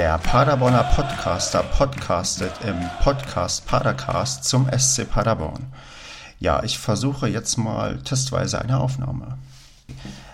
[0.00, 5.66] Der Paderborner Podcaster podcastet im Podcast Padercast zum SC Paderborn.
[6.38, 9.36] Ja, ich versuche jetzt mal testweise eine Aufnahme.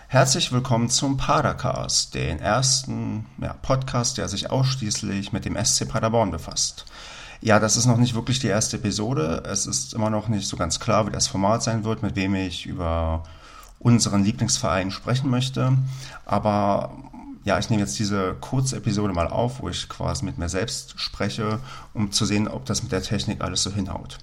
[0.07, 6.31] Herzlich willkommen zum Padercast, den ersten ja, Podcast, der sich ausschließlich mit dem SC Paderborn
[6.31, 6.85] befasst.
[7.41, 9.43] Ja, das ist noch nicht wirklich die erste Episode.
[9.51, 12.37] Es ist immer noch nicht so ganz klar, wie das Format sein wird, mit wem
[12.37, 13.25] ich über
[13.81, 15.77] unseren Lieblingsverein sprechen möchte.
[16.25, 16.93] Aber
[17.47, 20.99] ja, ich nehme jetzt diese kurze Episode mal auf, wo ich quasi mit mir selbst
[20.99, 21.61] spreche,
[21.95, 24.19] um zu sehen, ob das mit der Technik alles so hinhaut.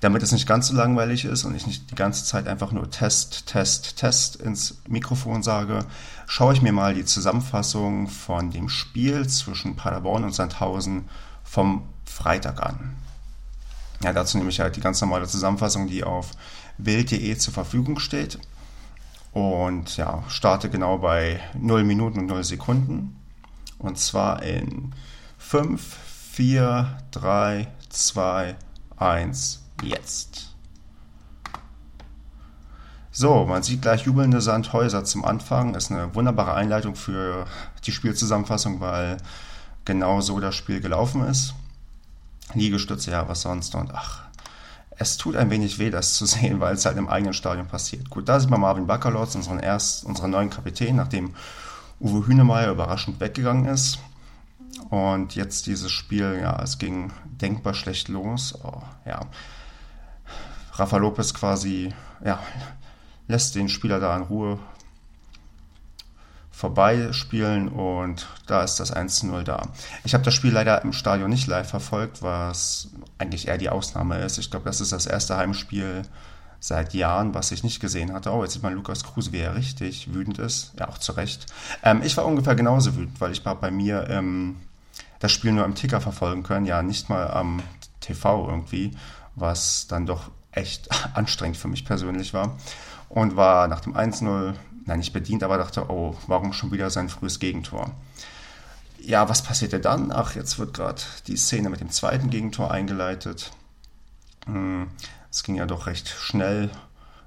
[0.00, 2.90] Damit es nicht ganz so langweilig ist und ich nicht die ganze Zeit einfach nur
[2.90, 5.84] Test, Test, Test ins Mikrofon sage,
[6.26, 11.04] schaue ich mir mal die Zusammenfassung von dem Spiel zwischen Paderborn und Sandhausen
[11.44, 12.96] vom Freitag an.
[14.02, 16.30] Ja, dazu nehme ich halt die ganz normale Zusammenfassung, die auf
[16.78, 18.38] wild.de zur Verfügung steht.
[19.34, 23.16] Und ja, starte genau bei 0 Minuten und 0 Sekunden.
[23.78, 24.94] Und zwar in
[25.38, 25.98] 5,
[26.30, 28.56] 4, 3, 2,
[28.96, 30.54] 1, jetzt.
[33.10, 35.74] So, man sieht gleich jubelnde Sandhäuser zum Anfang.
[35.74, 37.46] Ist eine wunderbare Einleitung für
[37.84, 39.16] die Spielzusammenfassung, weil
[39.84, 41.54] genau so das Spiel gelaufen ist.
[42.54, 43.74] Liegestütze, ja, was sonst.
[43.74, 44.23] Und ach,
[44.96, 48.10] es tut ein wenig weh, das zu sehen, weil es halt im eigenen Stadion passiert.
[48.10, 51.34] Gut, da sieht man Marvin Baccalords, unseren, unseren neuen Kapitän, nachdem
[52.00, 53.98] Uwe Hünemeyer überraschend weggegangen ist.
[54.90, 58.58] Und jetzt dieses Spiel, ja, es ging denkbar schlecht los.
[58.62, 59.20] Oh, ja.
[60.72, 62.40] Rafa Lopez quasi, ja,
[63.28, 64.58] lässt den Spieler da in Ruhe
[66.54, 69.68] vorbeispielen und da ist das 1-0 da.
[70.04, 74.18] Ich habe das Spiel leider im Stadion nicht live verfolgt, was eigentlich eher die Ausnahme
[74.18, 74.38] ist.
[74.38, 76.02] Ich glaube, das ist das erste Heimspiel
[76.60, 78.32] seit Jahren, was ich nicht gesehen hatte.
[78.32, 80.72] Oh, jetzt sieht man Lukas Kruse, wie er richtig wütend ist.
[80.78, 81.46] Ja, auch zu Recht.
[81.82, 84.56] Ähm, ich war ungefähr genauso wütend, weil ich war bei mir ähm,
[85.18, 87.62] das Spiel nur am Ticker verfolgen können, ja, nicht mal am
[88.00, 88.92] TV irgendwie,
[89.34, 92.56] was dann doch echt anstrengend für mich persönlich war.
[93.08, 97.08] Und war nach dem 1-0 nein, nicht bedient, aber dachte, oh, warum schon wieder sein
[97.08, 97.90] frühes Gegentor?
[99.00, 100.12] Ja, was passierte dann?
[100.12, 103.52] Ach, jetzt wird gerade die Szene mit dem zweiten Gegentor eingeleitet.
[104.46, 104.88] Hm,
[105.30, 106.70] es ging ja doch recht schnell,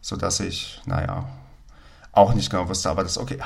[0.01, 1.28] sodass ich, naja,
[2.12, 3.38] auch nicht genau wusste, aber das, okay,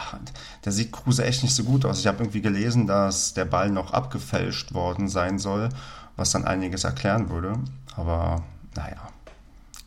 [0.63, 1.99] der sieht Kruse echt nicht so gut aus.
[1.99, 5.69] Ich habe irgendwie gelesen, dass der Ball noch abgefälscht worden sein soll,
[6.15, 7.59] was dann einiges erklären würde.
[7.97, 8.43] Aber
[8.75, 9.09] naja,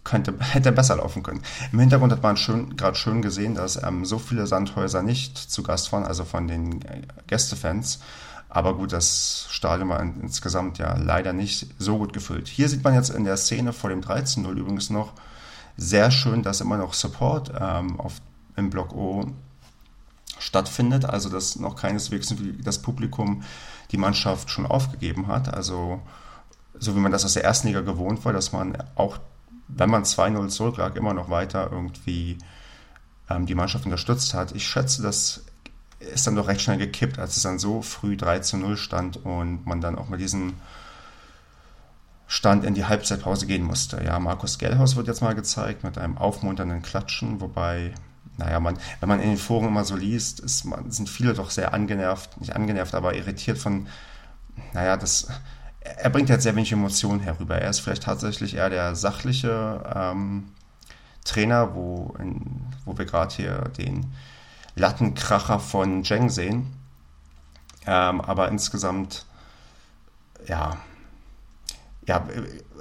[0.05, 1.43] könnte, hätte besser laufen können.
[1.73, 5.63] Im Hintergrund hat man schön, gerade schön gesehen, dass ähm, so viele Sandhäuser nicht zu
[5.63, 8.01] Gast waren, also von den äh, Gästefans.
[8.49, 12.47] Aber gut, das Stadion war in, insgesamt ja leider nicht so gut gefüllt.
[12.47, 15.13] Hier sieht man jetzt in der Szene vor dem 13-0 übrigens noch
[15.77, 18.15] sehr schön, dass immer noch Support ähm, auf,
[18.57, 19.27] im Block O
[20.39, 21.05] stattfindet.
[21.05, 22.33] Also dass noch keineswegs
[22.63, 23.43] das Publikum
[23.91, 25.53] die Mannschaft schon aufgegeben hat.
[25.53, 26.01] Also
[26.79, 29.19] so wie man das aus der ersten Liga gewohnt war, dass man auch
[29.69, 32.39] wenn man 2-0 zurücklag, immer noch weiter irgendwie
[33.31, 34.53] ähm, die Mannschaft unterstützt hat.
[34.53, 35.45] Ich schätze, das
[35.99, 39.67] ist dann doch recht schnell gekippt, als es dann so früh 3 0 stand und
[39.67, 40.55] man dann auch mit diesem
[42.27, 44.03] Stand in die Halbzeitpause gehen musste.
[44.03, 47.95] Ja, Markus Gellhaus wird jetzt mal gezeigt mit einem aufmunternden Klatschen, wobei,
[48.39, 51.51] naja, man, wenn man in den Foren immer so liest, ist, man, sind viele doch
[51.51, 53.87] sehr angenervt, nicht angenervt, aber irritiert von,
[54.73, 55.29] naja, das
[55.85, 57.59] er bringt halt sehr wenig Emotionen herüber.
[57.59, 60.49] Er ist vielleicht tatsächlich eher der sachliche ähm,
[61.25, 64.13] Trainer, wo, in, wo wir gerade hier den
[64.77, 66.73] Lattenkracher von Zheng sehen.
[67.87, 69.27] Ähm, aber insgesamt,
[70.47, 70.79] ja,
[72.07, 72.27] ja,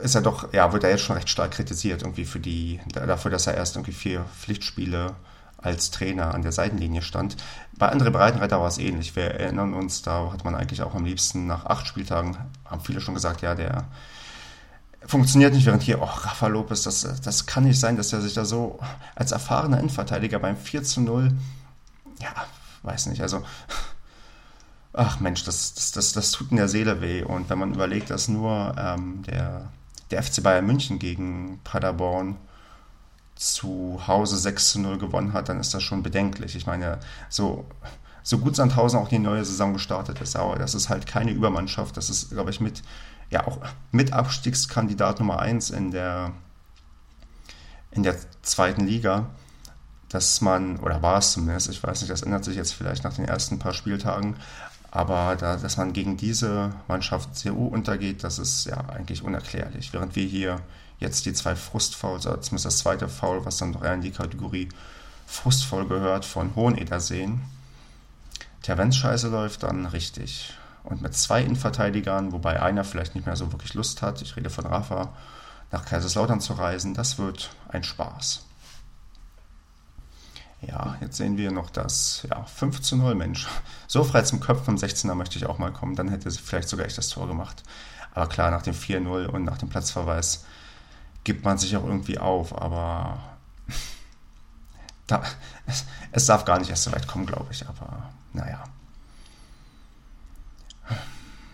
[0.01, 3.31] ist er doch, ja, wird er jetzt schon recht stark kritisiert, irgendwie für die, dafür,
[3.31, 5.15] dass er erst irgendwie vier Pflichtspiele
[5.63, 7.38] als Trainer an der Seitenlinie stand.
[7.78, 9.16] Bei André Breitenreiter war es ähnlich.
[9.16, 13.01] Wir erinnern uns, da hat man eigentlich auch am liebsten nach acht Spieltagen, haben viele
[13.01, 13.85] schon gesagt, ja, der
[15.06, 18.33] funktioniert nicht, während hier, oh, Rafa Lopez, das, das kann nicht sein, dass er sich
[18.33, 18.80] da so
[19.15, 21.31] als erfahrener Innenverteidiger beim 4 zu 0,
[22.21, 22.33] ja,
[22.83, 23.44] weiß nicht, also,
[24.94, 27.24] ach Mensch, das, das, das, das tut in der Seele weh.
[27.24, 29.69] Und wenn man überlegt, dass nur ähm, der,
[30.12, 32.38] der FC Bayern München gegen Paderborn
[33.35, 36.56] zu Hause 6 zu 0 gewonnen hat, dann ist das schon bedenklich.
[36.56, 37.00] Ich meine,
[37.30, 37.65] so,
[38.21, 41.97] so gut Sandhausen auch die neue Saison gestartet ist, aber das ist halt keine Übermannschaft.
[41.97, 42.83] Das ist, glaube ich, mit,
[43.30, 43.59] ja, auch
[43.91, 46.31] mit Abstiegskandidat Nummer 1 in der,
[47.91, 49.27] in der zweiten Liga,
[50.09, 53.15] dass man, oder war es zumindest, ich weiß nicht, das ändert sich jetzt vielleicht nach
[53.15, 54.35] den ersten paar Spieltagen,
[54.95, 59.92] aber da, dass man gegen diese Mannschaft CU untergeht, das ist ja eigentlich unerklärlich.
[59.92, 60.60] Während wir hier
[61.00, 64.12] jetzt die zwei Frustfouls, also zumindest das zweite Foul, was dann doch eher in die
[64.12, 64.69] Kategorie
[65.25, 67.42] Frustvoll gehört, von Hoheneder sehen.
[68.62, 70.54] Tja, wenn scheiße läuft, dann richtig.
[70.84, 74.51] und mit zwei Innenverteidigern, wobei einer vielleicht nicht mehr so wirklich Lust hat, ich rede
[74.51, 75.10] von Rafa,
[75.72, 78.45] nach Kaiserslautern zu reisen, das wird ein Spaß.
[80.68, 83.48] Ja, jetzt sehen wir noch das ja, 5 zu 0, Mensch.
[83.88, 86.86] So frei zum Köpfen im 16er möchte ich auch mal kommen, dann hätte vielleicht sogar
[86.86, 87.63] echt das Tor gemacht.
[88.13, 90.45] Aber klar, nach dem 4-0 und nach dem Platzverweis
[91.24, 93.19] gibt man sich auch irgendwie auf, aber
[95.07, 95.24] da,
[95.65, 98.63] es, es darf gar nicht erst so weit kommen, glaube ich, aber naja.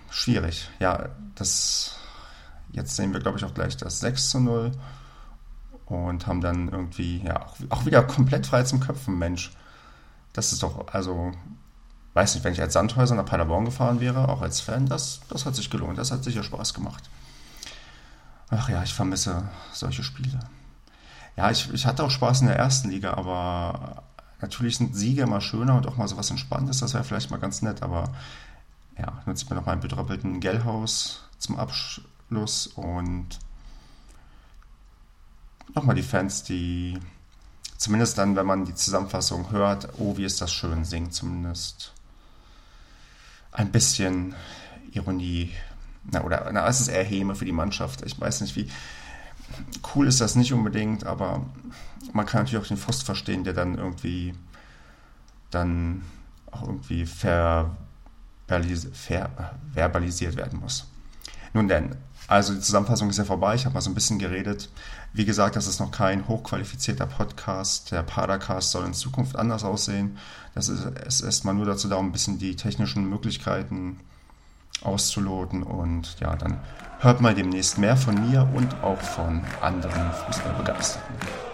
[0.09, 0.69] Schwierig.
[0.79, 1.95] Ja, das
[2.71, 4.71] jetzt sehen wir, glaube ich, auch gleich das 6 zu 0
[5.89, 9.51] und haben dann irgendwie, ja, auch, auch wieder komplett frei zum Köpfen, Mensch.
[10.33, 11.31] Das ist doch, also,
[12.13, 15.45] weiß nicht, wenn ich als Sandhäuser nach Paderborn gefahren wäre, auch als Fan, das, das
[15.45, 17.09] hat sich gelohnt, das hat sicher Spaß gemacht.
[18.49, 20.39] Ach ja, ich vermisse solche Spiele.
[21.35, 24.03] Ja, ich, ich hatte auch Spaß in der ersten Liga, aber
[24.41, 27.39] natürlich sind Siege immer schöner und auch mal so was Entspanntes, das wäre vielleicht mal
[27.39, 28.11] ganz nett, aber
[28.97, 33.39] ja, nun sieht man noch einen bedröppelten Gellhaus zum Abschluss und
[35.75, 36.97] nochmal die Fans, die
[37.77, 41.93] zumindest dann, wenn man die Zusammenfassung hört, oh, wie ist das schön, singen zumindest
[43.51, 44.35] ein bisschen
[44.91, 45.51] Ironie.
[46.11, 48.01] Na, oder na, es ist eher Häme für die Mannschaft.
[48.05, 48.69] Ich weiß nicht, wie
[49.95, 51.45] cool ist das nicht unbedingt, aber
[52.13, 54.33] man kann natürlich auch den Frust verstehen, der dann irgendwie
[55.51, 56.03] dann
[56.51, 57.75] auch irgendwie ver,
[58.47, 60.87] ver, verbalisiert werden muss.
[61.53, 61.95] Nun denn,
[62.29, 63.55] also die Zusammenfassung ist ja vorbei.
[63.55, 64.69] Ich habe mal so ein bisschen geredet.
[65.13, 67.91] Wie gesagt, das ist noch kein hochqualifizierter Podcast.
[67.91, 70.19] Der Padercast soll in Zukunft anders aussehen.
[70.53, 73.99] Das ist, ist mal nur dazu da, um ein bisschen die technischen Möglichkeiten
[74.83, 75.63] auszuloten.
[75.63, 76.59] Und ja, dann
[76.99, 81.48] hört mal demnächst mehr von mir und auch von anderen Fußballbegeisterten.